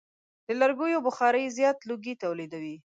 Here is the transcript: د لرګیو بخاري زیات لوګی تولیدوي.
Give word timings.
د 0.47 0.49
لرګیو 0.61 1.05
بخاري 1.07 1.43
زیات 1.57 1.77
لوګی 1.89 2.13
تولیدوي. 2.23 2.75